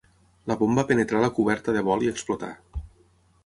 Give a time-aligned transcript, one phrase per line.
[0.51, 2.53] La bomba penetrà la coberta de vol i explotà.